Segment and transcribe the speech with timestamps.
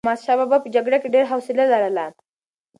[0.05, 2.05] احمدشاه بابا په جګړه کې ډېر حوصله لرله.